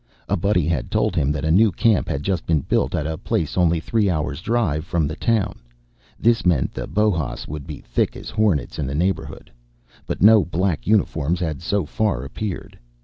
A 0.27 0.35
buddy 0.35 0.65
had 0.65 0.89
told 0.89 1.15
him 1.15 1.31
that 1.31 1.45
a 1.45 1.51
new 1.51 1.71
camp 1.71 2.09
had 2.09 2.23
just 2.23 2.47
been 2.47 2.61
built 2.61 2.95
at 2.95 3.05
a 3.05 3.19
place 3.19 3.55
only 3.55 3.79
three 3.79 4.09
hours 4.09 4.41
drive 4.41 4.77
away 4.77 4.81
from 4.89 5.07
the 5.07 5.15
town. 5.15 5.59
This 6.19 6.43
meant 6.43 6.73
that 6.73 6.95
Bohas 6.95 7.47
would 7.47 7.67
be 7.67 7.81
thick 7.81 8.17
as 8.17 8.31
hornets 8.31 8.79
in 8.79 8.87
the 8.87 8.95
neighborhood. 8.95 9.51
But 10.07 10.23
no 10.23 10.43
black 10.43 10.87
uniforms 10.87 11.39
had 11.39 11.61
so 11.61 11.85
far 11.85 12.23
appeared. 12.25 12.79